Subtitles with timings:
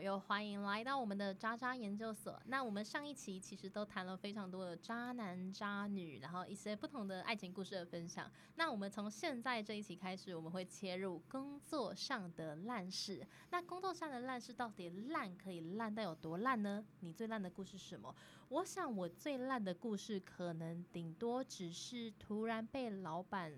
[0.00, 2.40] 又欢迎来到我们的渣渣研究所。
[2.46, 8.30] 那我们上一期其实都谈了非常多的渣男渣女，然后一些不同的爱情故事的分享。
[8.56, 13.26] 那我们从现在这一期开始，我们会切入工作上的烂事。
[13.50, 16.84] 那工作上的烂事到底烂可以烂到有多烂呢？
[17.00, 18.14] 你最烂的故事是什么？
[18.48, 23.52] 我想我最烂的故事可能顶多只是突然被老板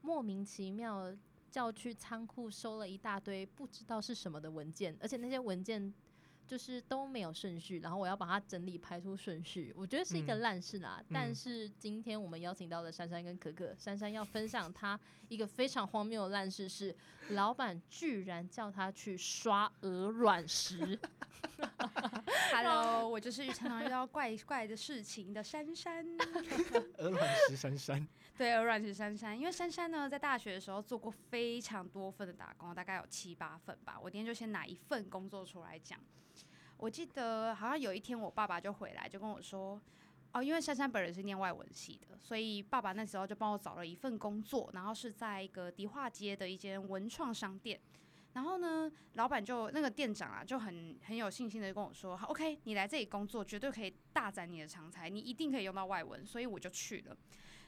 [0.00, 1.14] 莫名其妙。
[1.52, 5.92] 叫去仓库收了一大堆不知道是什么的文件，而且那些文件
[6.46, 11.02] 就是都没有顺序，然后我要把它整理排出顺序，我觉得是一个烂事啦。
[11.12, 14.98] 但是今天我们邀请到的珊珊跟可可，珊珊要分享她
[15.28, 16.96] 一个非常荒谬的烂事，是
[17.28, 20.98] 老板居然叫她去刷鹅卵石。
[22.50, 26.06] Hello，我就是常常遇到怪怪的事情的珊珊。
[26.96, 28.08] 鹅卵石珊珊。
[28.36, 29.38] 对，鹅卵石珊珊。
[29.38, 33.98] 因为珊珊呢，在大学的时候做过非常多份的打工，大概有七八份吧。
[34.02, 36.00] 我今天就先拿一份工作出来讲。
[36.78, 39.80] 我记得好像有一天，我爸爸就回来，就跟我说
[40.32, 47.78] ：“哦，因为珊珊本人是念外文系的，所以爸爸那时候就帮我找了一份工作，然后是在一个迪化街的一间文创商店。”
[48.32, 57.16] 然后呢，老板就那个店长啊，就很很有信心的跟我说好：“OK，你来这里工作绝对可以大展你的长才，你一定可以用到外文。”所以我就去了。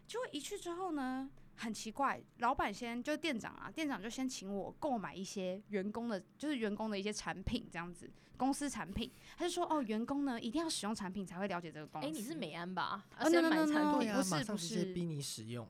[0.06, 9.10] 结果一去之后呢，很奇怪，老板先就店长啊，店长就先请我购买一些员工的，就是员工的一些产品这样子，公司产品。
[9.36, 13.04] 他就说：“哦，员工呢一定要使用产品才会了解这个公司。”哎，你是美安吧？
[13.18, 15.66] 哦，先买产品，不是不是逼你使用。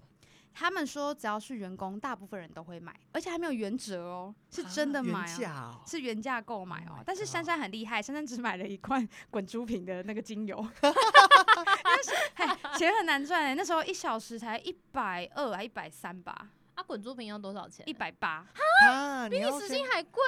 [0.56, 7.02] 他们说，只要是员工，大部分人都会买，而且还没有原折哦，是真的买哦，是原价购买哦。
[7.04, 10.56] 但是珊珊很厉害，珊珊只买了一罐 滚珠瓶的那个精油，
[12.76, 16.50] 钱很难赚哎，那时候一小时才一百二还一百三吧。
[16.74, 17.88] 啊，滚珠瓶要多少钱？
[17.88, 18.44] 一百八，
[19.30, 20.22] 比你时薪还贵，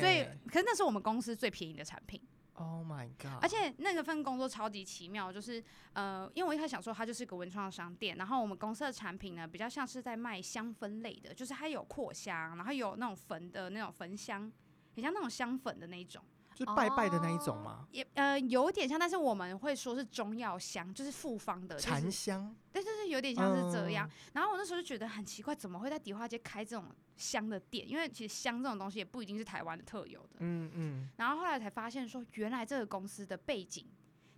[0.00, 2.20] 所以可是那是我们公司最便宜的产品。
[2.54, 3.42] Oh my god！
[3.42, 5.64] 而且那个份工作超级奇妙，就是
[5.94, 14.52] 呃，因为我一开始想说它就是个文创商店，然后我们公司的产品呢比较像是在卖香氛类的，就是它有扩香，然后有那种焚的那种焚香，
[14.94, 16.22] 很像那种香粉的那一种。
[16.54, 17.86] 就拜拜的那一种吗？
[17.90, 22.54] 也呃有点像，但是我们会说是中药香，就是复方的禅香。
[22.72, 24.08] 对对对，有点像是这样。
[24.32, 26.84] 然后我那时候就觉得很奇怪，怎么会在迪化街开这种
[27.16, 27.88] 香的店？
[27.88, 30.36] 因为其实香这种东西也不一定是台湾的特有的。
[30.38, 31.08] 嗯嗯。
[31.16, 33.86] 然后后来才发现说，原来这个公司的背景，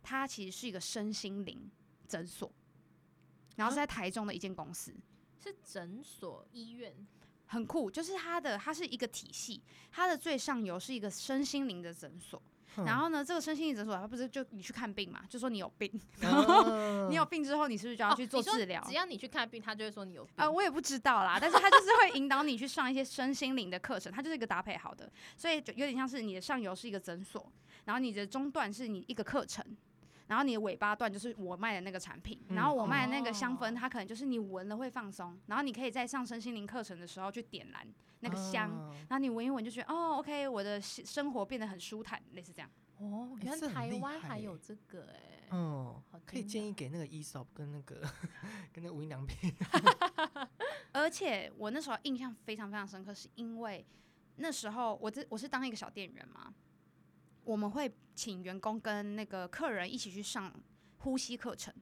[0.03, 1.71] 它其实是一个身心灵
[2.09, 2.51] 诊所，
[3.57, 4.95] 然后是在台中的一间公司，
[5.39, 6.95] 是诊所医院。
[7.47, 12.43] 很酷，就是它的，它是一个体系，它的最上游是一个身心灵的诊所。
[12.85, 15.89] 然后呢，这个身心灵诊所，它不是就你去看病嘛，就说你有病，
[16.19, 18.83] 然后 你有病之后，你是不是就要去做治疗？
[18.85, 20.35] 只要你去看病，他就会说你有病。
[20.39, 27.53] 呃，我也不知道啦，但是他就是会引导你去上一些身心灵的课程，它就是一个搭配好的，所以就有点像是你的上游是一个诊所，
[27.85, 29.65] 然后你的中段是你一个课程。
[30.27, 37.87] 然后你的尾巴段就是我卖的那个产品，然后我卖的那个香氛，它可能就是你闻了会放松，然后你可以在上身心灵课程的时候去点燃
[38.21, 38.71] 那个香，
[39.09, 42.71] 然后你闻一闻就觉得哦，OK，我的生活变得很舒坦，类似这样。
[42.99, 48.01] 哦，原来台湾还有这个哎，嗯，可以建议给那个 ESOP 跟那个
[48.73, 49.53] 跟那无印良品。
[50.93, 53.85] 而且我那时候印象非常非常深刻，是因为
[54.37, 56.55] 那时候我这我是当一个小店员嘛。
[57.45, 60.53] 我们会请员工跟那个客人一起去上
[60.99, 61.73] 呼吸课程。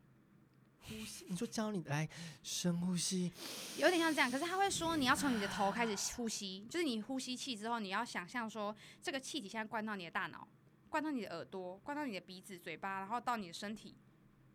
[0.81, 2.09] 呼吸，你说教你来
[2.43, 3.33] 深呼吸，
[3.78, 4.28] 有点像这样。
[4.28, 10.49] 可是他会说，你要从你的头开始呼吸，就是你呼吸气之后，你要想象说，这个气体现在灌到你的大脑，
[10.89, 13.94] 灌到你的耳朵，灌到你的鼻子、嘴巴，然后到你的身体。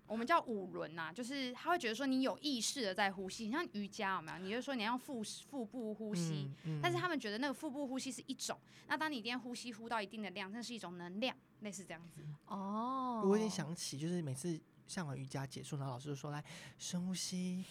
[0.08, 4.38] 我们叫五轮呐，就是他会觉得说你有意识的在呼吸，像瑜伽有没有？
[4.40, 6.50] 你就说你要腹腹部呼吸，
[6.82, 8.58] 但是他们觉得那个腹部呼吸是一种。
[8.88, 12.22] 那当你今天呼吸呼到一定的量，那是一种能量，类似这样子。
[12.46, 16.44] 哦，我有点想起，就是每次上完瑜伽结束，然后老师就说来
[16.78, 17.66] 深呼吸。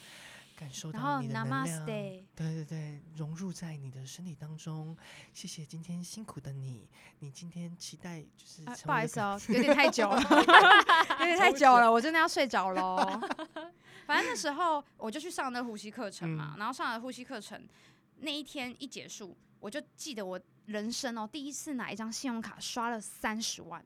[0.57, 4.97] 感受到你的能量，对对对，融入在你的身体当中。
[5.35, 6.89] 谢谢今天辛苦的你，
[7.19, 8.65] 你今天期待就是。
[8.87, 10.19] 不好意思哦，有点太久了，
[11.21, 12.97] 有点太久了，我真的要睡着喽。
[14.07, 17.63] 反正那时候我就去上那呼吸课程嘛，然后上了呼吸课程，
[18.21, 23.85] 那一天一结束，我就记得我人生哦第一次拿一张信用卡刷了三十万。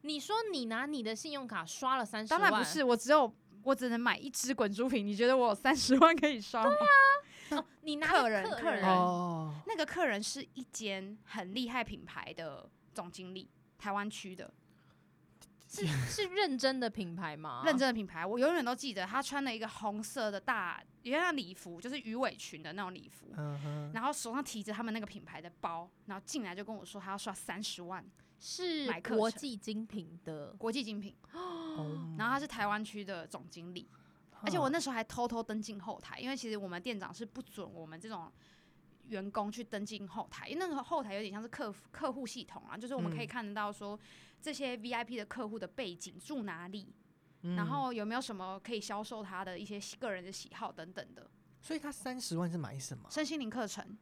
[0.00, 2.40] 你说你拿你的信用卡刷了三十万？
[2.40, 3.30] 当然不是，我只有。
[3.68, 6.70] 我只能买一支滚珠瓶，你觉得我有三十万可以刷吗？
[7.50, 8.82] 对啊，你拿客人客人，
[9.66, 14.50] 那个客人是一间很厉害品牌的总经理，台湾区的。
[15.68, 17.62] 是是认真的品牌吗？
[17.64, 23.34] 认真的品牌，我永远都记得他穿了一个红色的大，有点像礼服，就是鱼尾裙的那种礼服，
[23.92, 28.02] 然后手上提着他们那个品牌的包，然后进来就跟我说他要刷三十万，
[28.40, 31.14] 是国际精品的国际精品，
[32.16, 33.86] 然后他是台湾区的总经理，
[34.40, 38.32] 而且我那时候还偷偷登进后台，因为其实我们店长是不准我们这种。
[39.08, 43.98] 员工去登进后台，因为那个后台有点像是客客户系统啊，就是我们可以看得到说
[44.40, 46.94] 这些 VIP 的客户的背景住哪里，
[47.56, 51.28] 然后有没有什么可以销售他的一些个人的喜好等等的。
[51.60, 53.08] 所以他三十万是买什么？
[53.10, 53.98] 身心灵课程。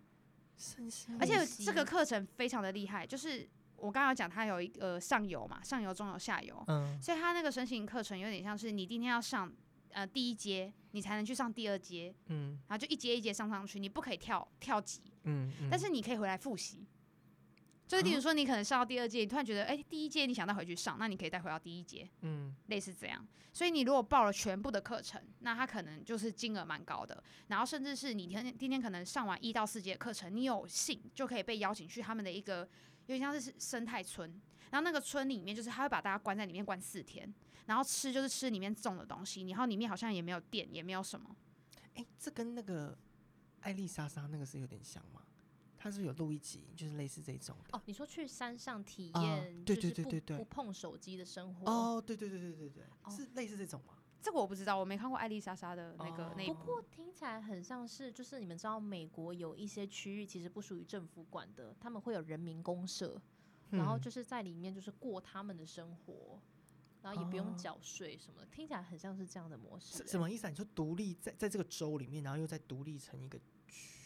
[0.57, 9.53] 身心，而且这个课程非常的厉害，就是我刚刚讲它有一个上游嘛，上游、中游、下游，嗯，所以它那个身心灵课程有点像是你今天要上。
[9.93, 16.87] 呃，第一阶你才能去上第二阶，嗯，然后就一阶一阶上上去，你不可以跳跳级，嗯，但是你可以回来复习。
[17.87, 23.27] 就是例如说，你可能上到第二届，你突然觉得，哎，第一届你想再回去上，那你可以再回到第一届，嗯，类似这样。
[23.53, 27.23] 所以你如果报了全部的课程，那它可能就是金额蛮高的。
[27.47, 32.69] 然后甚至是你天今天可能上完一到四节课程，你有幸就可以被邀请去他们的一个
[33.07, 34.29] 有点像是生态村，
[34.71, 37.33] 然后那个村里面就是他会把大家关在里面关四天。
[37.67, 41.35] 然后吃就是吃里面种的东西，然后里面好像也没有电，也没有什么。
[41.95, 42.97] 哎，这跟那个
[43.61, 45.23] 艾丽莎莎那个是有点像吗？
[45.87, 47.79] 他是有录一集，就是类似这种的。
[47.79, 51.71] 哦，你说去山上体验，对对对对对，不碰手机的生活。
[51.71, 52.85] 哦，对对对对对对，
[53.15, 53.95] 是类似这种吗？
[54.21, 56.45] 这个我不知道，我没看过艾丽莎莎的那个那。
[56.47, 63.21] 不过听起来很像是，就是你们知道，美国有一些区域其实不属于政府管的，他们会有人民公社，
[63.71, 66.41] 然后就是在里面就是过他们的生活。
[67.03, 70.05] 然后也不用缴税什么，听起来很像是这样的模式。
[70.09, 70.51] 什么意思啊？
[70.51, 73.39] 你说独立在在这个州里面，然后又再独立成一个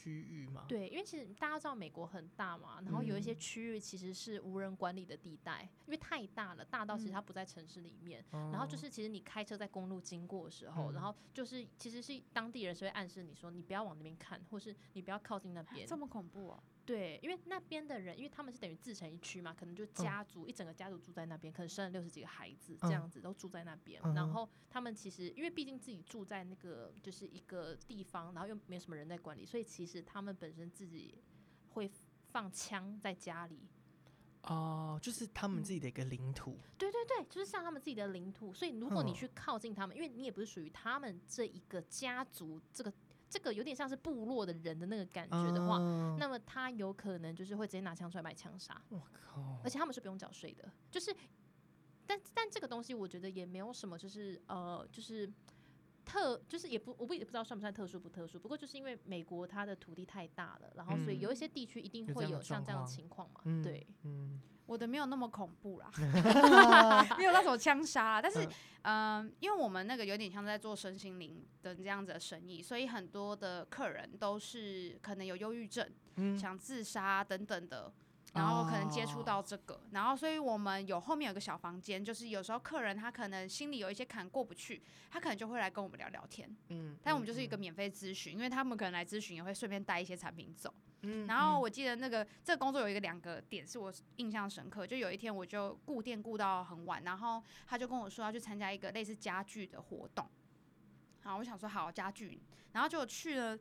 [0.01, 0.65] 区域吗？
[0.67, 8.25] 对，因为其实大家知道美国很大嘛，然后有一些区域其实是无人管理的地带，因为太大了，大到其实它不在城市里面。
[8.31, 15.87] 然后就是其实你开车在公路经过的时候，然后就是其实是当地人是会暗示你说你不要往那边看，或是你不要靠近那边。
[15.87, 16.63] 这么恐怖啊！
[16.85, 24.03] 对，因为那边的人，因为他们是等于自成一区嘛，可能就家族一整个家族住在那边，可能生了六十几个孩子这样子都住在那边。
[24.15, 31.17] 然后他们其实因为毕竟自己住在那个就是一个地方，然后又没什么人在管理，所以其实他们本身自己
[31.69, 31.89] 会
[32.33, 33.69] 放枪在家里。
[34.43, 36.59] 哦，就是他们自己的一个领土。
[36.77, 38.53] 对对对，就是像他们自己的领土。
[38.53, 42.93] 所以如果你去靠近他们，因为你也不是属于他们这一个家族这个。
[43.31, 45.79] 这个有点像是部落的人的那个感觉的话，
[46.19, 48.83] 那么他有可能就是会直接拿枪出来买枪杀。
[48.89, 49.61] 我靠！
[49.63, 51.15] 而且他们是不用缴税的，就是，
[52.05, 55.31] 但但这个东西我觉得也没有什么，就是呃，就是
[56.05, 58.39] 特，就是也不，我不也不知道算不算特殊不特殊。
[58.39, 63.41] 不过就是因为美国它的土地太大了，然后所以有一些地区一定会有像这样的情况嘛。
[63.63, 64.41] 对，嗯。
[64.67, 65.91] 我的没有那么恐怖啦，
[67.19, 68.49] 没有那种枪杀，但是，
[68.83, 75.85] 嗯，因为我们那个有点像在做身心灵的这样子的生意，所以很多的客人都是可能有忧郁症，
[76.39, 77.93] 想自杀等等的。
[78.33, 84.81] 然后可能接触到这个，然后所以我们有后面有个小房间，就是有时候客人他可能心里有一些坎过不去，
[85.11, 86.49] 他可能就会来跟我们聊聊天。
[86.69, 90.73] 嗯，但我们就是一个免费咨询，因为他们可能来咨询也会顺便带一些产品走。
[91.03, 100.25] 嗯，然后我记得那个这个工作有一个两个点是我印象深刻，就有一天我就顾店顾到很晚，然后他就跟我说要去参加一个类似家具的活动。
[101.23, 102.41] 好，我想说好家具，
[102.73, 103.59] 然后就去了。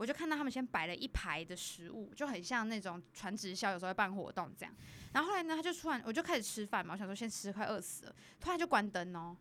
[0.00, 4.74] 我就看到他们先摆了一排的食物，就很像那种传直销有时候会办活动这样。
[5.12, 8.16] 然后后来呢，他就突然我就开始吃饭嘛，我想说先吃，快饿死了。
[8.40, 9.36] 突然就关灯哦，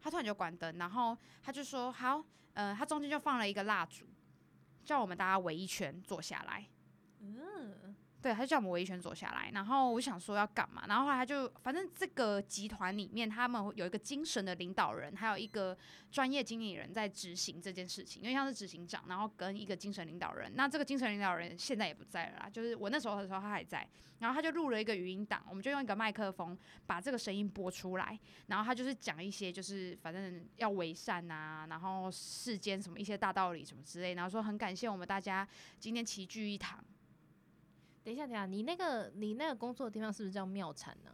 [0.00, 2.20] 他突然就关灯，然后他就说好，
[2.54, 4.04] 呃，他中间就放了一个蜡烛，
[4.84, 6.66] 叫我们大家围一圈坐下来。
[7.20, 7.91] 嗯。
[8.22, 15.76] 对，他就叫我们围一圈坐下来，然后我想说要干嘛，然后后来他就反正这个集团里面他们有一个精神的领导人，还有一个
[16.10, 23.84] 专业经理人在执行这件事情，因为像是执行长，然后跟一个精神领导人，那这个精神领导人现在也不在了啦，就是我那时候的时候他还在，
[24.20, 35.48] 然后他就录了一个语音档，我们就用一个麦克风把这个声音播出来，然后他就是讲一些就是反正要为善啊，然后世间什么一些大道理什么之类，然后说很感谢我们大家
[35.80, 36.78] 今天齐聚一堂。
[38.04, 41.10] 等一下，等一下，你那个你那个工作的地方是不是叫庙产呢？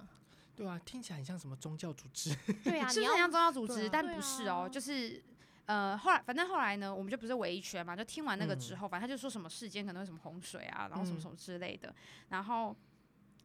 [0.57, 2.35] 对啊，听起来很像什么宗教组织。
[2.64, 4.68] 对啊， 是很像宗教组织，但不是哦。
[4.71, 5.23] 就是
[5.66, 11.95] 呃，后来反正后来呢，我们就不是围一圈嘛，就听完那个之后，反正他就说什么世间可能会什么洪水啊，然后什么什么之类的，
[12.30, 12.75] 然后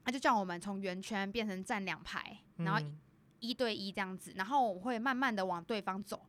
[0.04, 2.82] 他就叫我们从圆圈变成站两排，然后
[3.40, 6.26] 一对一这样子，然后我会慢慢的往对方走，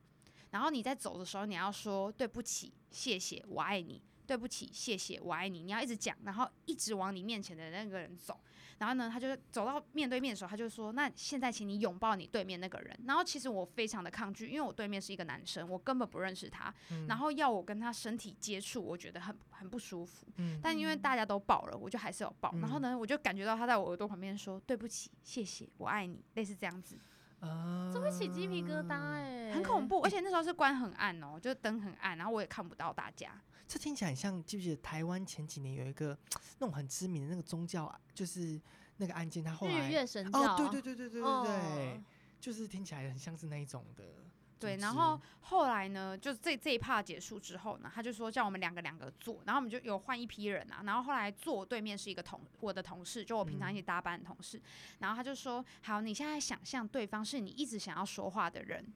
[0.50, 4.02] 然后你在走的时候，你要说对不起、谢谢、我爱你。
[4.26, 8.38] 对不起，谢谢，我爱你，你要一直讲，然后一直往你面前的那个人走。
[8.78, 16.75] 然后呢，他就走到面对面的时候，他就说：“那现在请你拥抱你对面那个人。”然后其实我非常的抗拒，因为我对面是一个男生，我根本不认识他。
[17.07, 20.26] 然后要我跟他身体接触，我觉得很很不舒服。
[20.61, 22.52] 但因为大家都抱了，我就还是有抱。
[22.61, 26.99] 然后呢，我就感觉到他在我耳朵旁边说：“对不起，谢谢，我爱你。”类似这样子。
[27.38, 30.00] 啊，这会起鸡皮疙瘩哎，很恐怖。
[30.02, 33.40] 而且那时候是关很暗哦，就是灯很暗，然后我也看不到大家。
[33.66, 36.16] 这听起来很像，记不记得台湾前几年有一个
[36.58, 38.61] 那种很知名的那个宗教，就是
[38.99, 42.02] 那个案件，他后来日月神教，哦，对对对对对对对，
[42.38, 44.04] 就是听起来很像是那一种的。
[44.61, 54.61] 对，然后后来呢，就这这一趴结束之后呢，他就说叫我们两个两个坐，然后我们就有换一批人啊，然后后来坐对面是一个同我的同事，就我平常一起搭班的同事，
[55.00, 58.90] 然后他就说，好，你现在想象对方是你一直想要说话的人，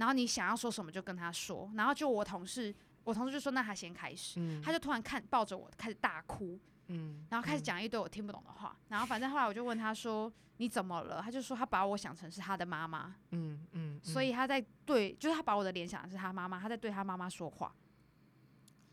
[0.00, 2.74] 然后你想要说什么就跟他说，然后就我同事。
[3.02, 8.76] 我同事就说：“那他先开始。”他就突然看抱着我开始大哭，嗯，然后开始讲一堆我听不懂的话。
[8.88, 17.74] 然后反正后来我就问他说：“你怎么了？”他就说：“他把我想成是他的妈妈。”嗯嗯，所以他在对，就是他把我的联想的是他妈妈，他在对他妈妈说话。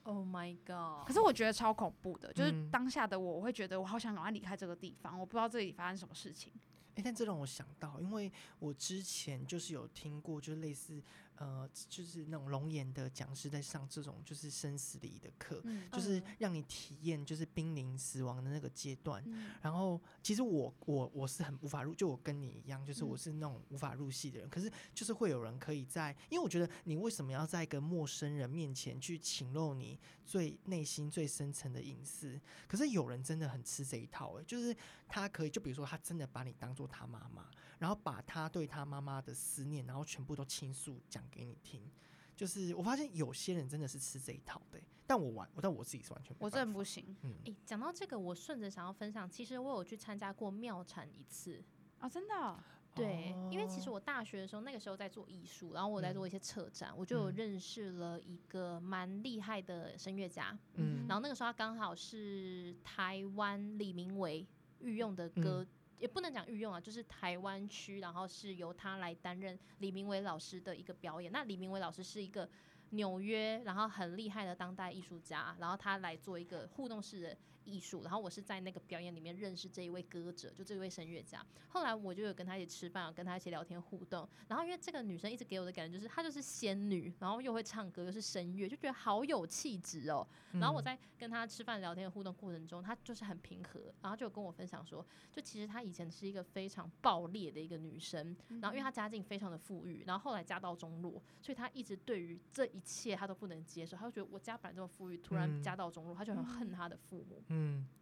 [0.04, 1.06] Oh my god！
[1.06, 5.20] 可是我觉得超恐怖的，就是当下的我，我会觉得我好想赶快离开这个地方。
[5.20, 6.54] 我不知道这里发生什么事情。
[6.98, 11.02] 哎，但这让我想到，因为我之前就是有听过，就是类似。
[11.40, 15.62] 呃，就是那种龙岩的讲师在上这种就是生死离的课，
[15.92, 19.24] 就是让你体验就是濒临死亡的那个阶段。
[19.62, 24.50] 然后其实我我我是很无法入，就我跟你一样，就是我是那种无法入戏的人。
[24.50, 32.42] 可是就是会有人可以在，因为我觉得你为什么要在一个陌生人面前去倾露你最内心最深层的隐私？
[32.68, 34.76] 可是有人真的很吃这一套，诶，就是
[35.08, 37.50] 他可以，就比如说他真的把你当做他妈妈。
[37.80, 41.88] 然后把他对他妈妈的思念，然后全部都倾诉讲给你听，
[42.36, 47.16] 就是我发现有些人真的是吃这一套的，但我完，但我自己是完全，我真的不行。
[47.22, 51.64] 嗯，诶，讲到这个，我顺着想要分享，其实我有去参加过妙产一次。
[52.00, 52.64] 啊，真的，
[52.96, 64.48] 对，因为其实我大学的时候，那个时候在做艺术，然后我在做一些策展，我就有认识了一个蛮厉害的声乐家，嗯，然后那个时候他刚好是台湾李明伟
[64.82, 65.66] 御用的歌。
[66.00, 71.32] 也不能讲御用啊，就是台湾区，然后是由他来担任李明伟老师的一个表演。
[71.32, 72.48] 那李明伟老师是一个
[72.92, 77.38] 纽约，然后很厉害的当代艺术家，然后他来做一个互动式的。
[77.68, 81.46] 艺术，然后我是在那个表演里面认识这一位歌者，就这位声乐家。
[81.68, 84.28] 后来我就有跟他一起吃饭，跟他一起聊天互动。
[84.48, 90.26] 然后因为这个女生一直给我的感觉就是她就是仙女，然后又会唱歌又是声乐，就觉得好有气质哦。
[90.54, 107.44] 然后我在跟她吃饭聊天互动过程中，她就是很平和，然后就跟我分享说，就其实她以前是一个非常暴烈的一个女生，然后因为她家境非常的富裕，然后后来家道中落，所以她一直对于这一切她都不能接受，她就觉得我家本来这么富裕，突然家道中落，她就很恨她的父母。
[107.50, 107.57] 嗯，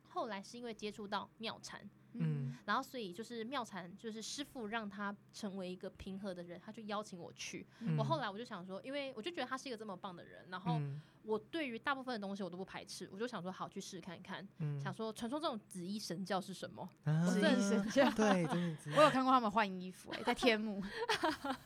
[0.07, 1.81] 后来是因为接触到妙禅，
[2.13, 7.67] 嗯，然后所以就是妙禅就是师傅让他成为一个平和的人，他就邀请我去。
[7.97, 10.79] 我后来我就想说，因为我就觉得他是一个这么棒的人，然后
[11.23, 14.47] 我对于大部分的东西我都不排斥，我就想说好去试看看。
[14.81, 16.89] 想说传说这种紫衣神教是什么？
[17.03, 18.45] 紫衣神教，对，
[18.95, 20.81] 我有看过他们换衣服，哎，在天幕。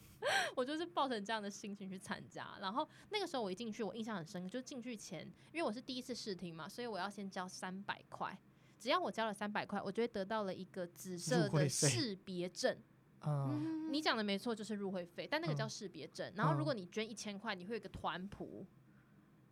[0.55, 5.21] 我就是抱成这样的心情去参加，然后那个时候我一进去，我印象很深刻，就进去前，
[5.51, 8.37] 因为我是第一次试听嘛，所以我要先交三百块。
[8.77, 12.77] 只要我交了三百块，我就会得到了一个紫色的识别证。
[13.27, 16.31] 嗯，你讲的没错，就是入会费，但那个叫识别证。
[16.35, 18.65] 然后如果你捐一千块，你会有个团谱。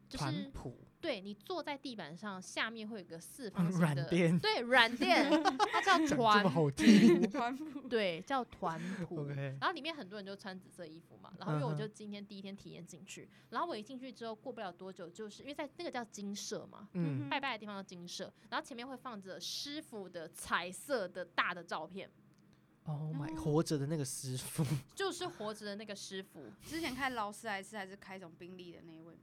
[0.10, 0.52] 就是
[1.00, 4.04] 对你坐在地板上，下面会有个四方形的
[4.40, 5.30] 对软垫，
[5.72, 6.72] 它叫团谱，
[7.32, 9.28] 团谱对叫团 谱。
[9.28, 16.90] 然后里面很多人就穿紫色衣服嘛，然后因为我就今天第一天体验进去，然后我一进去之后，过不了多久，就是因为在那个叫金舍嘛，
[17.30, 22.10] 拜拜的地方叫金舍，然后前面会放着师傅的彩色的大的照片。
[22.88, 24.66] 哦，my，活着的那个师傅，
[24.96, 26.42] 就是活着的那个师傅。
[26.66, 29.14] 之前开劳斯莱斯还是开一种宾利的那一位，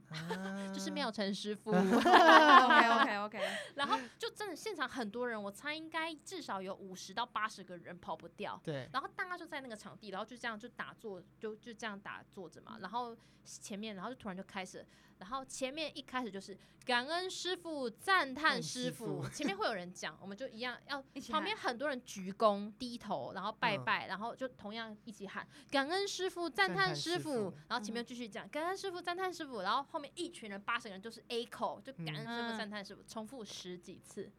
[0.71, 1.71] 就是妙成师 傅。
[1.73, 3.41] OK OK OK。
[3.73, 8.61] 然后就真的现场很多人，我猜应该至少有五十到八十个人跑不掉。
[8.63, 8.87] 对。
[8.93, 12.77] 然后大家就在那个场地，然后就这样就打坐，就就这样打坐着嘛。
[12.79, 14.85] 然后前面，然后就突然就开始。
[15.17, 34.31] 然后前面一开始就是感恩师傅、赞叹师傅，前面会有人讲，我们就一样要旁边很多人鞠躬低头，然后拜拜，然后就同样一起喊感恩师傅、赞叹师傅，然后前面继续讲感恩师傅、赞叹师傅，然后后面一群人八十个人就是 A 口，就感恩师傅、赞叹师傅，重复十几次，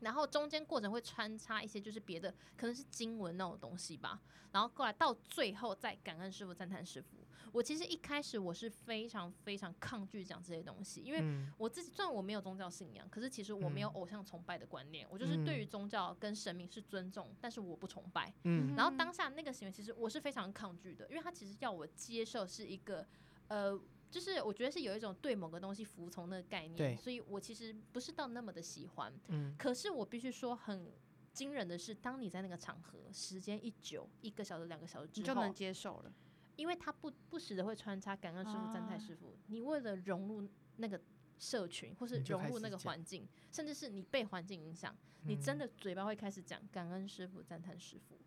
[0.00, 4.20] 然后中间过程会穿插一些就是别的，可能是经文那种东西吧，
[4.52, 7.25] 然后过来到最后再感恩师傅、赞叹师傅。
[7.56, 11.24] 我其实一开始我是非常非常抗拒讲这些东西，因为
[11.56, 18.30] 我自己虽然我没有宗教信仰，可是其实我没有偶像崇拜的观念，我就是对于宗教跟神明是尊重，但是我不崇拜。
[18.44, 23.06] 嗯，然后当下那个行为其实我是非常抗拒的，因为他其实要我接受是一个
[23.48, 23.80] 呃。
[24.08, 29.12] 就是我觉得是有一种对某个东西服从的概念，所以我其实不是到那么的喜欢。
[29.28, 30.92] 嗯，可是我必须说很
[31.32, 36.12] 惊人的是，当你在那个场合时间一久，一个小时、两个小时之后，就能接受了，
[36.56, 41.00] 因为他不不时的会穿插感恩师傅、赞叹师傅，你为了融入那个
[41.38, 48.18] 社群，或是融入那个环境，甚至是你被环境影响，你真的嘴巴会开始讲感恩师傅、赞叹师傅。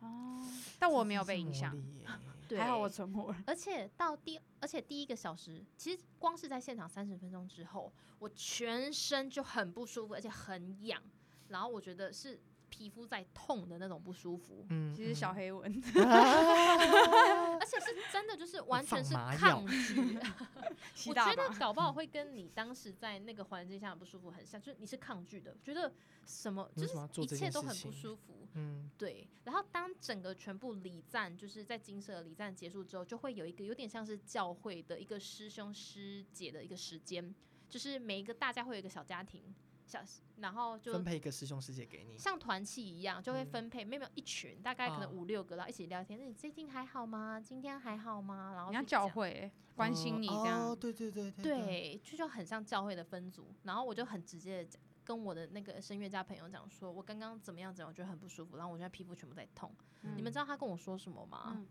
[0.00, 0.44] 哦，
[0.78, 1.76] 但我没有被影响，
[2.48, 3.42] 对，还好我存活了。
[3.46, 11.02] 而且到第，而且第一个小时，其实光是在现场三十分钟之后，我全身就很不舒服，而且很痒，
[11.48, 12.40] 然后我觉得是。
[12.78, 15.64] 皮肤在痛的那种不舒服，嗯，其实小黑纹，
[15.98, 20.16] 而且是真的，就是完全是抗拒。
[21.10, 25.92] 我觉得搞不好会跟你当时在那个环境下不舒服很像，就是你是抗拒的，觉得
[26.24, 29.28] 什么就是一切都很不舒服，嗯，对。
[29.42, 37.34] 然后当整个全部礼赞，就是在金色礼赞结束之后，就会有一个有点像是教会的一个师兄师姐的一个时间，
[37.68, 39.42] 就是每一个大家会有一个小家庭。
[39.88, 40.00] 小，
[40.36, 46.18] 然后就分配一个师兄师姐给你，像团契一样，就会分配，没有一群，大概可能五六个，然后一起聊天。
[46.18, 47.40] 那你最近还好吗？
[47.40, 48.52] 今天还好吗？
[48.54, 53.48] 然后要教会关心你这样，对对对对，对，就就很像教会的分组。
[53.62, 59.72] 然后我就很直接的讲，跟我的那个声乐家朋友讲，说我刚刚怎么样怎样，我觉得很不舒服，然后我现在皮肤全部在痛。
[60.14, 61.64] 你们知道他跟我说什么吗？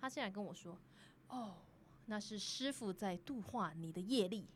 [0.00, 0.78] 他现在跟我说，
[1.28, 1.54] 哦，
[2.06, 4.46] 那是师傅在度化你的业力。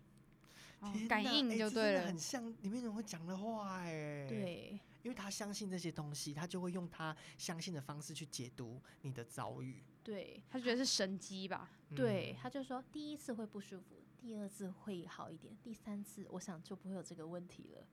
[1.08, 4.26] 感应就对了，很像里面人会讲的话哎。
[4.28, 9.82] 对，因为他相信这些东西，他就会用他相信的方式去解读你的遭遇。
[10.02, 11.70] 对他觉得是神机吧？
[11.94, 17.86] 对，他就说第一次会不舒服，第二次会好一点，第三次我想就不会有这个问题了。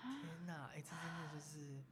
[0.00, 1.82] 天哪，哎，这真的就是。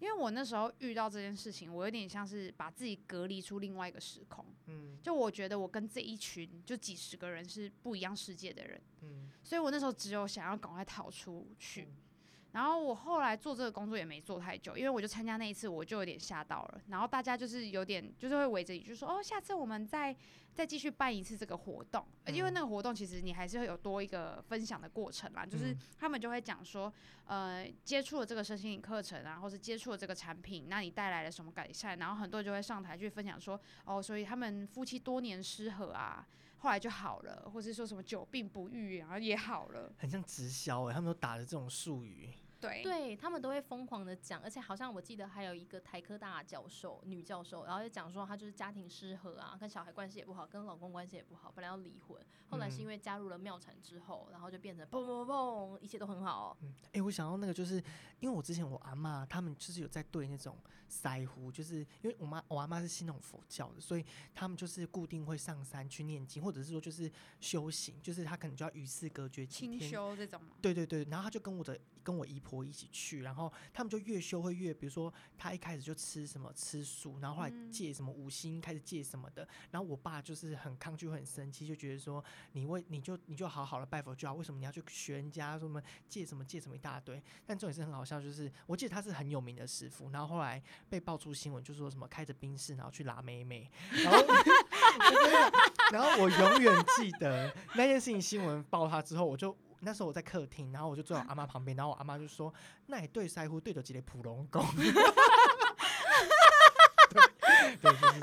[0.00, 4.44] 因为我那时候遇到这件事情，我有点像是把自己隔离出另外一个时空。
[4.66, 8.80] 嗯，就我觉得我跟这一群就几十个人是不一样世界的人。
[9.02, 11.88] 嗯，所以我那时候只有想要赶快逃出去。
[12.52, 16.80] 然后我后来做这个工作也没做太久，因为我就参加那一次，我就有点吓到了。
[16.88, 20.14] 然后大家就是有点就是会围着你，就说哦，下次我们再
[20.52, 22.04] 再继续办一次这个活动。
[22.26, 26.92] 因为那个活动其实你还是会有多一个分享的过程啦，就是他们就会讲说，
[27.24, 31.98] 呃，接触了这个身心灵课程啊，或是接触了这个产品，那你带来了什么改善？
[31.98, 36.26] 然后很多人就会上台去分享说，哦，所以他们夫妻多年失和啊，
[36.60, 42.28] 后来就好了，或是说什么久病不愈，然后也好了，很像直销哎，他们都打着这种术语。
[42.60, 56.56] 对，对他们都会疯狂的讲，而且好像我记得还有一个台科大教授，女教授，然后就讲说她就是家庭失和啊，跟小孩关系也不好，跟老公关系也不好，本来要离婚，后来是因为加入了妙产之后，然后就变成砰砰砰，一切都很好。
[56.60, 57.76] 嗯，哎，我想到那个就是，
[58.20, 60.58] 因为我之前我阿妈他们就是有在对那种
[60.90, 69.46] 腮胡，就是因为我妈我阿妈是信那种佛教的，所以他们就是固定会上山去念经，或者是说就是修行，就是他可能就要与世隔绝。
[69.46, 70.40] 清修这种。
[70.60, 71.78] 对对对，然后他就跟我的。
[72.02, 87.22] 跟我姨婆一起去，然后他们就越修会越，比如说他一开始就吃什么吃素，然后后来戒什么五星，开始戒什么的，然后我爸就是很抗拒，很生气，就觉得说你为你就你就好好的拜佛就好，为什么你要去学人家什么戒什么戒什么一大堆？
[87.46, 93.70] 但重点是很好笑，就是我记得他是很有名的师傅，然后后来被爆出新闻，就说什么开着宾士然后去拉妹妹，
[94.04, 94.18] 然后
[95.92, 99.56] 然后我永远记得那件事情新闻爆他之后，我就。
[99.80, 102.52] 那时候我在客厅，然后我就坐在 阿妈旁边，然后我阿妈就说
[102.86, 104.64] ：“那你对腮乎对着几粒普龙宫。”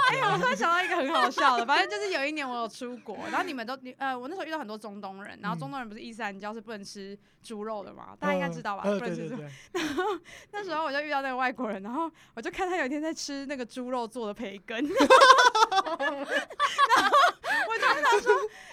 [0.10, 8.84] 哎呀，我突然想到一个很好笑的，反正就是有一年我有出国，然后你们都你呃，我那时候遇到很多中东人，然后中东人不是伊斯兰教是不能吃猪肉的嘛，大家应该知道吧？
[8.84, 9.36] 不能吃猪。
[9.72, 10.04] 然后
[10.52, 14.96] 那时候我就遇到那个外国人，然后我就看他有一天在吃那个猪肉做的培根，然
[15.88, 15.96] 后
[17.68, 18.67] 我就跟他说：“哎。”那个不是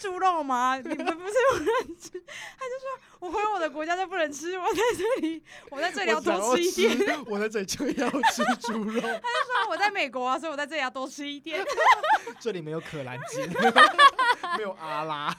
[0.00, 0.78] 猪肉吗？
[0.78, 2.10] 你们不是不能吃？
[2.12, 7.24] 他就说：“我回我的国家就不能吃，我在这里，我在这里要多吃一点。
[7.26, 9.00] 我在这里就要吃猪肉。
[9.04, 11.62] ”他就说：“我在美国啊，所以我在这里要多吃一点。
[12.40, 13.46] 这里没有可兰经，
[14.56, 15.36] 没有阿拉。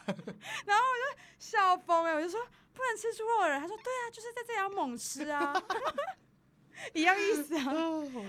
[0.66, 2.40] 然后我就笑疯了，我就说
[2.74, 5.52] ：“不能吃猪肉的人。”他说：“对啊，就是在这里要猛吃啊，
[6.94, 7.66] 一样意思啊。”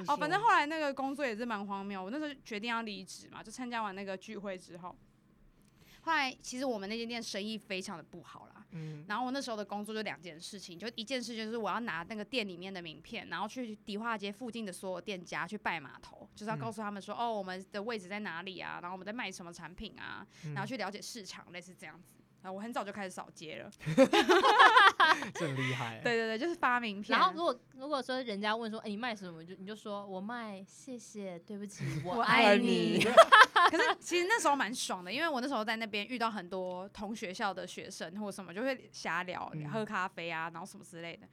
[0.08, 2.02] 哦，反正后来那个工作也是蛮荒谬。
[2.02, 4.96] 我那时候决定要离职嘛，就参加完那个聚会之后。
[6.02, 8.66] 后来其实我们那间店生意非常的不好啦。
[8.72, 9.04] 嗯。
[9.08, 18.78] 然后我那时候的工作就两件事情，就一件事就是我要拿那个店里面的名片，然后去迪化街附近的所有店家去拜码头，就是要告诉他们说，哦，我们的位置在哪里啊？
[18.82, 20.26] 然后我们在卖什么产品啊？
[20.54, 22.21] 然后去了解市场，类似这样子。
[22.42, 23.70] 啊，我很早就开始扫街了，
[25.34, 26.00] 真厉害。
[26.02, 27.16] 对对对，就是发名片。
[27.18, 29.44] 然后如果如果说人家问说，哎，你卖什么？
[29.44, 33.00] 就你就说我卖，谢谢，对不起，我爱你。
[33.70, 41.26] 可是其实那时候蛮爽的，因为我那时候在那边遇到很多同学校的学生或什么，就会瞎聊，喝咖啡啊，然后什么之类的。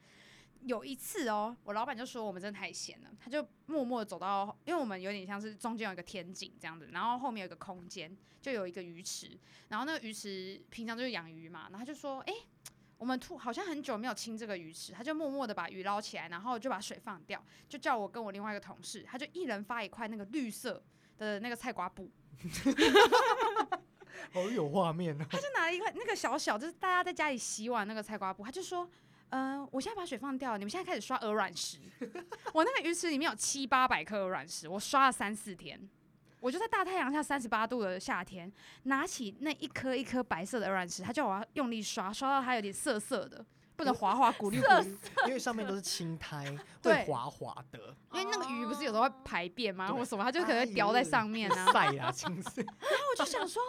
[0.62, 12.34] 有一次哦，我老板就说我们真的太闲了，他就默默走到，因为我们有点像是中间有一个天井这样子，然后后面有一个空间，就有一个鱼池，然后那个鱼池平常就是养鱼嘛，然后他就说，哎，
[12.98, 20.82] 我们突好像很久没有清这个鱼池，他就默默的把鱼捞起来，然后就把水放掉，就叫我跟我另外一个同事，他就一人发一块那个绿色
[21.16, 22.10] 的那个菜瓜布，
[24.30, 28.86] 好有画面哦，他就拿了一块那个小小，就是大家在家里洗碗那个菜瓜布，他就说。
[29.30, 31.78] 嗯，我现在把水放掉，你们现在开始刷鹅卵石。
[32.52, 35.80] 我那个鱼池里面有七八百颗鹅卵石，我刷了三四天。
[36.40, 38.50] 我就在大太阳下三十八度的夏天，
[38.84, 43.44] 拿起那一颗一颗白色的鹅卵石，他叫我要用力刷，刷到它有点涩涩的。
[43.80, 44.58] 不能滑滑鼓励，
[45.26, 46.44] 因为上面都是青苔，
[46.84, 47.96] 会滑滑的。
[48.12, 49.90] 因为那个鱼不是有时候会排便吗？
[49.90, 51.66] 或什么，它就可能掉在上面啊。
[51.72, 52.60] 晒啊，青色。
[52.60, 53.62] 然后我就想说，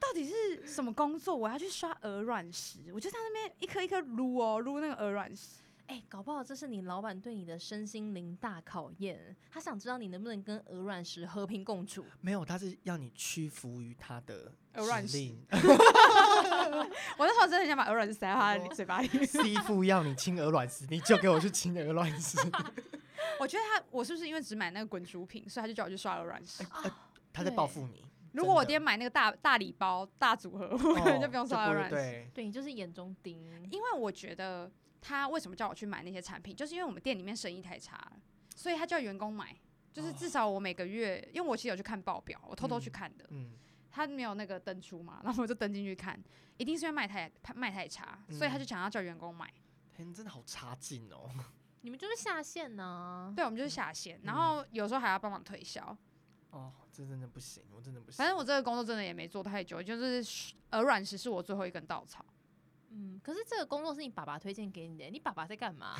[0.00, 1.36] 到底是什么工作？
[1.36, 5.58] 我要去刷鹅卵石，我就在那边一颗一颗撸哦，撸那个鹅卵石。
[5.86, 12.06] 哎，搞不好这是你老板对你的身心灵大考验，他想知道你能不能跟鹅卵石和平共处。
[12.20, 15.34] 没有，他是要你屈服于他的鹅卵石。
[17.18, 19.08] 我那时候真的很想把鹅卵石塞到他的嘴巴里。
[19.26, 22.38] 师傅要你亲鹅卵石，你就给我去亲鹅卵石。
[23.38, 26.64] 我觉得他，我是不是因为只买那个滚珠瓶，所以他就叫我去刷鹅卵石？
[27.32, 28.04] 他在报复你。
[28.32, 32.28] 如果我今天买那个大大礼包大组合，我可能就不用刷鹅卵石。
[32.34, 33.38] 对，你就是眼中钉。
[33.70, 34.70] 因为我觉得。
[35.02, 36.54] 他为什么叫我去买那些产品？
[36.54, 38.12] 就是因为我们店里面生意太差了，
[38.54, 39.56] 所以他叫员工买。
[39.94, 43.24] 就是至少我每个月，因为我其实有去看报表，我偷偷去看的。
[43.30, 43.50] 嗯。
[43.90, 46.18] 他没有那个登出嘛， 然后我就登进去看，
[46.56, 49.52] 一定是因为卖太卖太差，所以他就想要叫员工买。
[49.94, 51.28] 天，真的好差劲哦！
[51.82, 53.32] 你们就是下线呢？
[53.34, 55.96] 对，我们就是下线，然后有时候还要帮忙推销。
[56.50, 58.18] 哦，这真的不行，我真的不行。
[58.18, 62.24] 反正我这个工作真的也没做太久，就是鹅卵石是我最后一根稻草。
[62.92, 65.94] 嗯，可是这个工作是你爸爸推荐给你的，你爸爸在干嘛？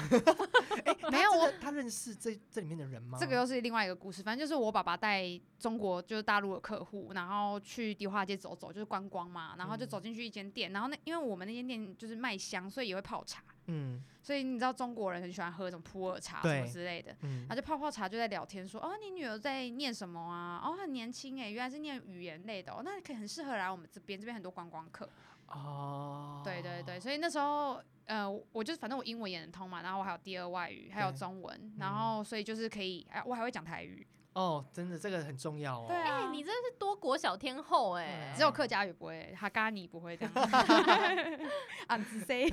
[1.11, 3.17] 没有，我他认识这这里面的人吗？
[3.21, 4.23] 这个又是另外一个故事。
[4.23, 5.25] 反正就是我爸爸带
[5.59, 9.55] 中国就是大陆的客户，然后去迪化街走走，就是观光嘛。
[9.57, 13.43] 然后就走进去一间店，然后那因为我们那间店就是卖香，所以也会泡茶。
[13.67, 17.15] 嗯，所以你知道中国人很喜欢喝这种普洱茶什么之类的。
[17.23, 20.61] 嗯，然后就泡泡茶就在聊天说，哦，你女儿在念什么啊？
[20.65, 25.09] 哦，很年轻哎，原来是念语言类的哦，那可以很适合来我们这边，这边很多观光客。
[25.51, 34.07] 哦，对对对，所以那时候，呃，我就是反正我英文也能通嘛，然后我还有第二外语，还有中文，然后所以就是可以，哎，我还会讲台语。
[34.33, 35.87] 哦，真的这个很重要哦。
[35.89, 40.33] 对啊，你真的是多国小天后哎，只有客家语不会，哈嘎尼不会这样。
[41.89, 42.49] 俺子 C，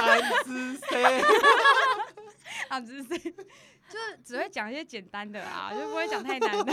[0.00, 1.22] 俺子 C，
[2.68, 6.72] 俺子 C，就是只会讲一些简单的啊，就不会讲太难的。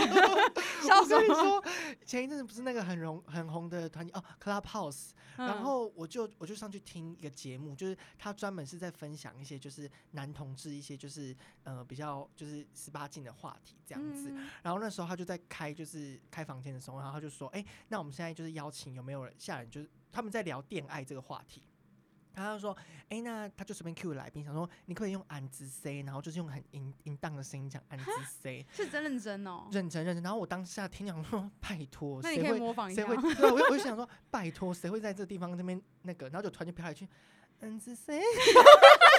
[1.00, 1.64] 我跟你说，
[2.04, 5.10] 前一阵子不是那个很红很红的团体哦，Clubhouse。
[5.34, 14.30] 然后我就我就上去听一个节目，就是他专门是在分享一些就是男同志一些就是呃比较就是十八禁的话题这样子。
[14.62, 19.64] 然后那时候他就在开就是开房间的时候，然后他就说：“哎，那我们现在就是邀请有没有人下来？
[19.64, 21.62] 就是他们在聊恋爱这个话题。”
[22.34, 22.76] 他就说
[23.08, 28.10] ：“哎，那他就随便 Q 来宾，想说你可以用俺子 C，然后就是用很淫淫荡的声音讲俺子
[28.42, 30.22] C，是真认真哦，认真认真。
[30.22, 33.06] 然后我当下听讲说， 拜托，谁会模仿一下？
[33.06, 33.34] 谁会？
[33.34, 36.28] 对，我我就想说，拜托，谁会在这地方这边那个？
[36.28, 37.06] 然后就突然就飘来一句，
[37.60, 38.20] 安子 C。”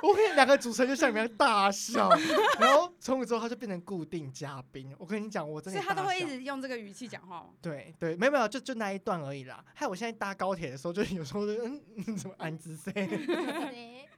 [0.08, 2.08] 我跟两个主持人就像你们大笑，
[2.58, 4.94] 然后从此之后他就变成固定嘉宾。
[4.98, 7.50] 我跟你讲，我真的，所以他都会一直用这个语气讲话吗？
[7.60, 9.64] 对对，没有没有，就就那一段而已啦。
[9.74, 12.92] 还有我现在搭高铁的时候，就有时候就嗯，怎么安之 C？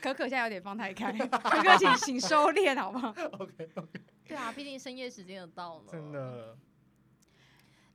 [0.00, 3.08] 可可现在有点放太开，可可请请收敛好不好
[3.38, 4.00] ？OK OK。
[4.26, 5.84] 对啊，毕竟深夜时间又到了。
[5.90, 6.56] 真的。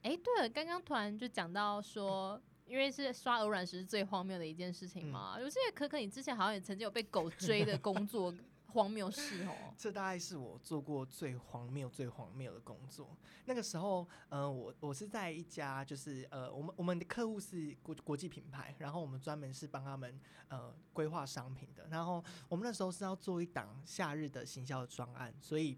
[0.02, 2.42] 哎，对了，刚刚突然就讲到说。
[2.70, 8.34] 因为是刷鹅卵石是最荒谬的一件事情嘛，我记得可可你之前好像也曾经有被狗追的工作
[8.72, 9.74] 荒谬事哦。
[9.76, 13.18] 这大概是我做过最荒谬、最荒谬的工作。
[13.46, 21.88] 那个时候，呃，我我是在一家就是呃，我们我们的客户是国国际品牌，然后我们专门是帮他们呃规划商品的。
[21.90, 25.76] 然后我们那时候是要做一档夏日的行销的专案，所以。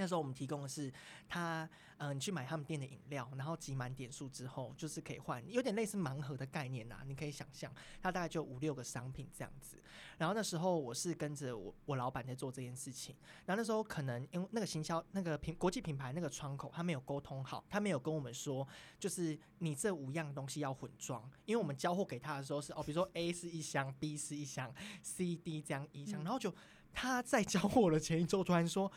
[0.00, 0.90] 那时候我们提供的是
[1.28, 7.02] 他，嗯，你去买他们店的饮料，然后集满点数之后，就是可以换，有点类似盲盒的概念呐。
[7.06, 9.76] 你可以想象，它大概就五六个商品这样子。
[10.16, 13.14] 然后那时候我是跟着我我老板在做这件事情。
[13.44, 18.66] 然后那时候可能因为那个行销那个品国际品牌那个窗口，他没有沟通好，他没有跟我们说，
[18.98, 26.54] 就是你这五样东西要混装，因为我们交货给他的时候是哦，比如说 A 是一箱，B 是一箱，C、D 这样一箱，然后就
[26.92, 28.90] 他在交货的前一周突然说。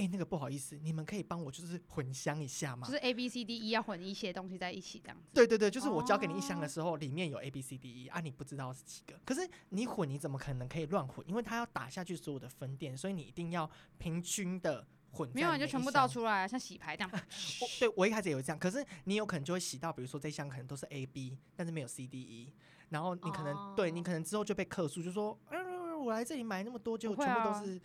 [0.00, 2.86] 哎，那个不好意思，你们可以帮我就是混箱一下吗？
[2.86, 5.28] 就是 A B C D E 要混一些东西在一起这样子。
[5.34, 9.20] 对对对，就是我交给你一箱的时候，里面有 A B C D E 啊，你不知道是几个。
[9.26, 11.22] 可是你混，你怎么可能可以乱混？
[11.28, 15.30] 因为它要打下去所有的分店，所以你一定要平均的混。
[15.34, 17.10] 没有，你就全部倒出来，像洗牌这样。
[17.78, 18.58] 对，我一开始也会这样。
[18.58, 22.54] 可是你有可能就会洗到，比如说这箱可能都是 A B，但是没有 C D E，
[22.88, 27.78] 然后你可能对你可能之后就被克数，就说，嗯，我来这里买那么多，就全部都是。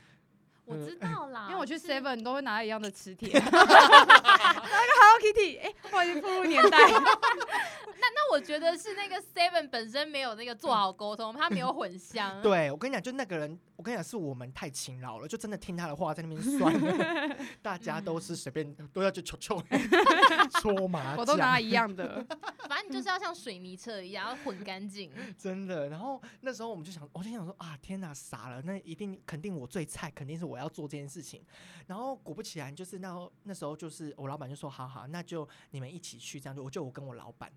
[0.66, 6.78] 我知道啦，因为我去 Seven 都会拿一样的磁铁， 拿个 Hello Kitty，哎，我已经步入年代。
[8.32, 12.42] 我觉得是那个 Seven 本身没有那个做好沟通，他没有混香。
[12.42, 16.74] 对，我跟你讲，就那个人，我跟你讲，是我们太勤劳了，就真的听他的话在那边算。
[17.62, 19.62] 大家都是随便都要去抽抽
[20.62, 22.26] 搓麻将，我都拿一样的。
[22.68, 25.12] 反正你就是要像水泥车一样要混干净。
[25.38, 31.44] 真的，然后那时候我们就想，我就想说啊，天哪，傻了，那一定肯定我最菜，肯定是我要做这件事情。
[31.88, 37.52] 然后果不其然，就是那那时候就是我老板就说，好好，那就你们一起去这样，就我就我跟我老板。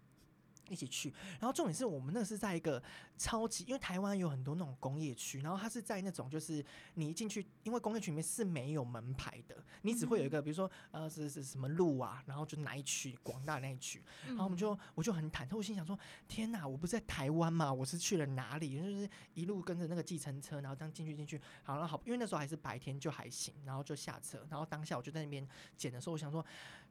[0.68, 2.82] 一起去，然后重点是我们那是在一个
[3.16, 17.72] 超级，因为台湾有很多那种工业区，然后它是在那种就是你一进去，因为工业区里面是没有门牌的，你只会有一个，比如说呃是是什么路啊，然后就哪一区广大那一区，然后我们就我就很忐忑，我心想说天哪，我不是在台湾嘛？
[17.72, 18.76] 我是去了哪里？
[18.76, 26.44] 就是一路跟着那个计程车，然后这样进去进去，好了好，因为那时候还是白天就还行，然后就下车，然后当下我就在那边捡的时候，我想说。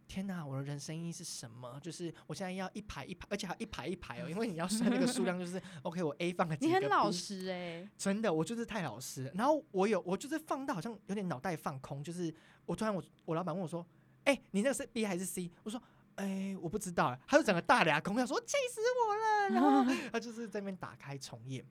[0.09, 1.77] 天哪，我的人生意义是什么？
[1.83, 6.67] 就是我现在要一排一排，而且还一排一排哦，因为你要算那个数量，就是 OK，我 A 放了几个。
[6.67, 9.31] 你很老实哎，真的，我就是太老实。
[9.35, 12.33] 然后我有，我就是放到好像有点脑袋放空，就是
[12.65, 13.85] 我突然我我老板问我说
[14.25, 15.81] ：“哎，你那个是 B 还是 C？” 我说
[16.15, 21.65] ：“哎，我不知道。”他就整个大俩空，他说：“气死我了！”然后他就是在那边打开重验。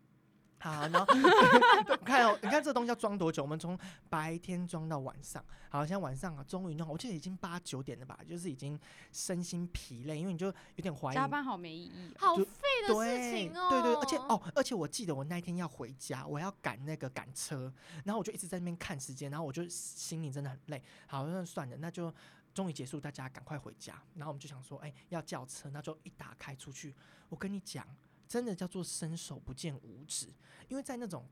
[0.59, 1.07] 好，然后
[2.05, 3.43] 看哦，你看这个东西要装多久？
[3.43, 8.79] 我们从白天装到晚上，好像晚上啊，终于弄，我记得已经八九点了吧，就是已经
[9.13, 12.45] 身心疲累，因为你就有点怀疑加班好没意义，好废
[12.89, 13.69] 的事情哦。
[13.71, 17.73] 对对，而且哦，而且我记得我那一天要回家，我要赶那个赶车，
[18.05, 20.83] 然后我就一直在那边看时间，然后我就心里真的很累。
[21.07, 22.13] 好，那算了，那就
[22.55, 24.03] 终于结束，大家赶快回家。
[24.15, 26.95] 然后我们就想说，哎，要叫车，那就一打开出去，
[27.29, 27.87] 我跟你讲。
[28.29, 30.29] 真的叫做伸手不见五指，
[30.69, 31.27] 因为在那种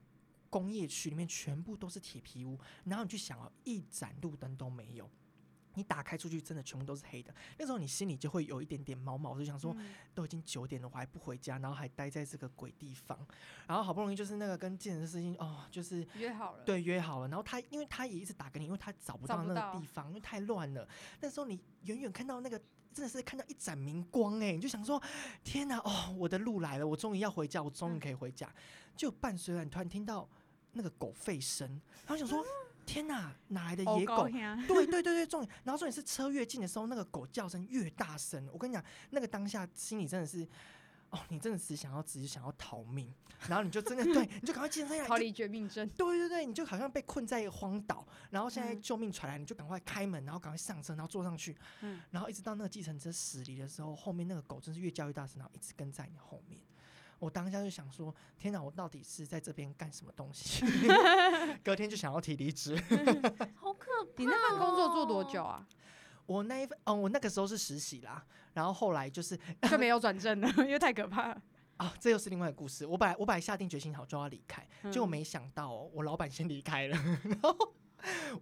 [0.49, 5.11] 工业区里面，全部都是铁皮屋，然后你去想哦，一盏路灯都没有，
[5.75, 7.35] 你打开出去，真的全部都是黑的。
[7.59, 9.77] 那时候你心里就会有一点点毛毛，就想说，
[10.15, 13.19] 都已经九点了，我还不回家，然后还待在这个鬼地方，
[13.67, 20.89] 然后好不容易就是那个跟健身事情哦，就是约好了，对，约好了，然后他因为他也一直打给你，因为他找不到那个地方，因为太乱了。
[21.21, 22.61] 那时候你远远看到那个。
[22.95, 25.03] 真的是看到一盏明光哎，你就想说，
[25.43, 28.49] 天哪哦，我的路来了，我终于要回家，我终于可以回家。
[28.97, 30.29] 就伴随了你突然听到
[30.75, 31.69] 那个狗吠声，
[32.07, 32.47] 然后想说，
[32.85, 34.29] 天哪，哪来的野狗？
[34.69, 35.53] 对对对对，重点。
[35.65, 38.49] 然后重点是车越近的时候，那个狗叫声越大声。
[38.53, 40.47] 我跟你讲，那个当下心里真的是。
[41.11, 43.09] 哦，你真的只想要只是想要逃命，
[43.47, 45.89] 然后你就真的对，你就赶快健身逃离绝命镇。
[45.91, 56.61] 对对对，你就好像被困在一个荒岛，然后现在救命传来，你就赶快开门，然后赶快上车，然后坐上去，嗯，然后一直到那个计程车驶离的时候，后面那个狗真是越叫越大声，然后一直跟在你后面。
[57.25, 60.63] 我当下就想说，天哪，我到底是在这边干什么东西？
[61.65, 62.77] 隔天就想要提离职，
[63.57, 64.13] 好可怕！
[64.19, 65.67] 你那份工作做多久啊？
[66.27, 68.23] 我那一份，嗯，我那个时候是实习啦。
[68.53, 71.43] 然后后来就是就没有转正了，因为太可怕了
[71.79, 71.95] 啊！
[71.99, 72.85] 这又是另外一个故事。
[72.85, 76.97] 我本来我本来下定决心好就要离开，结果没想到我老板先离开了。
[77.25, 77.75] 然后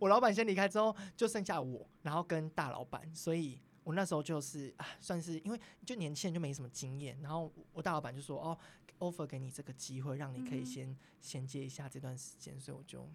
[0.00, 3.00] 我老板先离开之后，就剩下我，然后跟大老板。
[3.14, 7.18] 所以我那时候就是啊，算是因为就年轻人就没什么经验。
[7.20, 8.58] 然后我大老板就说：“哦
[8.98, 13.08] ，offer 给你这个机会，让你可以先衔接一下这段时间。”所以我就。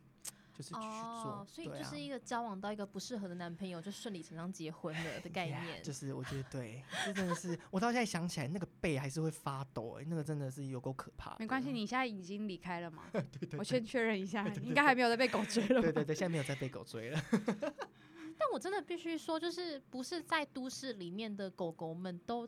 [0.58, 5.84] 就是哦，所以就是一个交往到一个不适合的男朋友，就顺理成章结婚了的概 念。
[5.84, 11.36] 就是我觉得对，这真的是我到现在想起来，那个背还是会发抖哎，那个真的是有够可怕。
[11.38, 13.04] 没关系，你现在已经离开了吗？
[13.14, 15.80] 对对，我先确认一下，应该还没有在被狗追了。
[15.80, 17.24] 对对对，现在没有在被狗追了。
[18.38, 22.48] 但我真的必须说，就是不是在都市里面的狗狗们都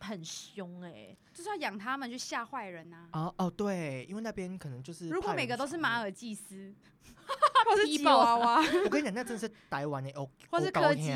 [0.00, 3.08] 很凶哎，就是要养它们去吓坏人呐。
[3.12, 6.74] 哦哦，对，因为那边可能就是如果每个都是马尔济斯。
[7.66, 11.12] 或是吉娃娃， 我跟你讲，那真的是台湾的哦， 或是柯基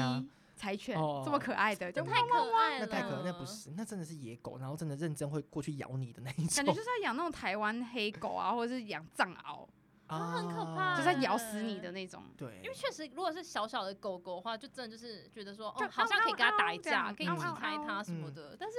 [0.54, 2.87] 柴犬，这么可爱的，就太可爱了。
[2.87, 6.56] 那太可爱，那不是，那真的是野狗，然后真的认真会过去咬你的那一种。
[6.56, 9.66] 感觉就是要养那种台湾黑狗啊，或者是养藏獒。
[10.12, 12.22] 啊，很可怕，就在咬死你的那种。
[12.37, 18.57] 对，因为确实，如果是小小的狗狗的话，就真的就是觉得说，哦，好像可以跟它打一架，可以击开它什么的。
[18.59, 18.77] 但是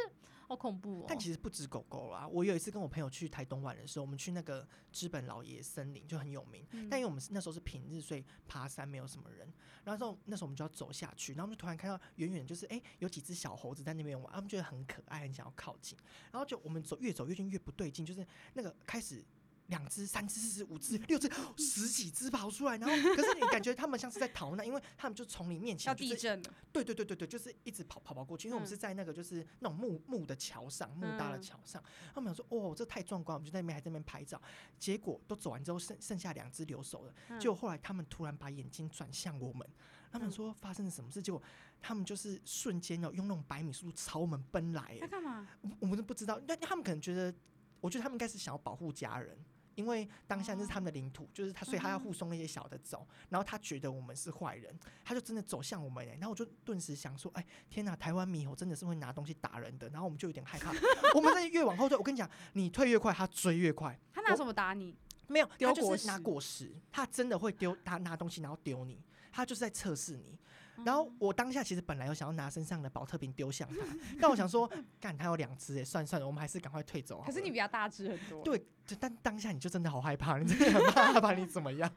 [0.47, 1.05] 好恐怖哦。
[1.07, 6.65] 但其实不止狗狗啦，我有一次跟我朋友去台东玩的时候，我们去那个知本老爷森林就很有名。
[6.89, 9.51] 但因为我们那时候是平日，所以爬山没有什么人。
[9.83, 15.97] 然后那时候我们就要走下去，然后我们就突然看到远远就是哎有几只小猴子在那边玩，他们觉得很可爱，很想要靠近。
[16.31, 19.25] 然后就我们走越走越近越不对劲，就是那个开始。
[19.67, 26.53] 两只、三只、四只、五只、六只、十几只跑出来，然后 可是你感觉他们像是在逃难，因为他们就从你面前要地震了。
[26.71, 31.81] 对对对对对，就是一直跑跑跑过去，因为我们是在那个就是那种木木的桥上，木搭的桥上。
[32.13, 34.41] 他们想说：“哦，这太壮观！”我们就在那边还在那边拍照。
[34.77, 37.13] 结果都走完之后，剩剩下两只留守了。
[37.39, 39.67] 结果后来他们突然把眼睛转向我们，
[40.11, 41.21] 他们说发生了什么事？
[41.21, 41.41] 结果
[41.81, 44.97] 他们就是瞬间哦用那种百米速度朝我们奔来。
[44.99, 45.47] 在干嘛？
[45.79, 46.39] 我们都不知道。
[46.47, 47.33] 那他们可能觉得，
[47.79, 49.37] 我觉得他们应该是想要保护家人。
[49.75, 53.07] 因为当下那是他们的领土，就是他，所以他要护送那些小的走。
[53.29, 56.05] 然后他觉得我们是坏人，他就真的走向我们。
[56.05, 57.95] 然后我就顿时想说：“哎，天哪！
[57.95, 60.73] 台湾猕猴真的是会拿东西打人的。”然后我们就有点害怕。
[61.15, 63.97] 我们在越往后退，我跟你讲，你退越快，他追越快。
[64.11, 64.95] 他拿什么打你？
[65.27, 66.75] 没有，他就是拿果实。
[66.91, 69.01] 他真的会丢，他拿东西然后丢你。
[69.31, 70.37] 他就是在测试你。
[70.85, 73.75] 然后我当下其实本来有想要拿身上的保特瓶丢向他，
[74.19, 77.21] 但我想说，干他有两只哎，算算了，我们还是赶快退走。
[77.25, 78.43] 可是你比较大只很多。
[78.43, 78.65] 对，
[78.99, 81.89] 但当下你就真的好害怕，你真的很怕 他把你怎么样。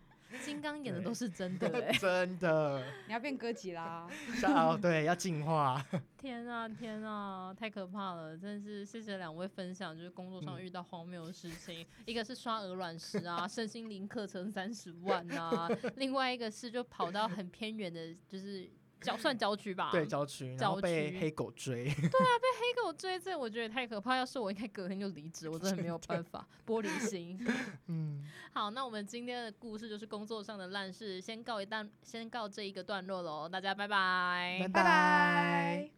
[0.44, 2.82] 金刚演的都是真的哎， 真的。
[3.06, 4.08] 你要变歌吉啦。
[4.44, 5.84] 哦，对，要进化。
[6.18, 8.36] 天啊天啊，太可怕了！
[8.36, 18.68] 真的是谢谢两位分享，就是工作上遇到荒谬的事情，一个是刷鹅卵石啊，身心灵课程三十万啊，另外一个是就跑到很偏远的，就是。
[19.06, 21.84] 郊算郊区吧，对郊区，然后被黑狗追。
[21.94, 24.16] 对啊，被黑狗追，这我觉得太可怕。
[24.16, 26.46] 要是我，应该隔天就离职，我真的没有办法。
[26.66, 27.38] 玻璃心。
[27.86, 33.48] 嗯，好，那我们今天的故事就是工作上的烂事，先告一段，先告这一个段落喽。
[33.48, 35.90] 大家拜拜，拜拜。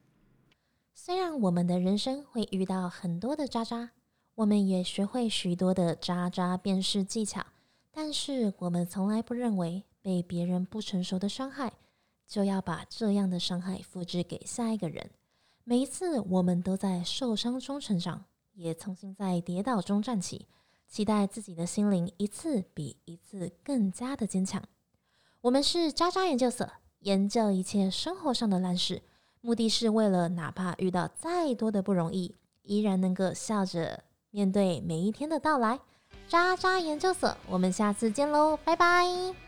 [0.92, 3.92] 虽然我们的人生会遇到很多的渣渣，
[4.34, 7.46] 我们也学会许多的渣渣辨识技巧，
[7.90, 11.72] 但是我们从来不认为被别人不成熟的伤害。
[12.28, 15.10] 就要把这样的伤害复制给下一个人。
[15.64, 20.46] 每一次，我们都在受伤中成长，也重新在跌倒中站起。
[20.86, 24.62] 期待自己的心灵一次比一次更加的坚强。
[25.42, 26.66] 我们是渣渣研究所，
[27.00, 29.02] 研究一切生活上的烂事，
[29.42, 35.78] 目的是为了哪怕遇到再多的不容易，依然能够笑着面对每一天的到来。
[36.26, 39.47] 渣渣研究所，我们下次见喽，拜拜。